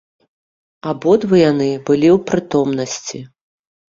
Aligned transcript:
Абодва 0.91 1.37
яны 1.51 1.67
былі 1.89 2.07
ў 2.15 2.21
прытомнасці. 2.31 3.21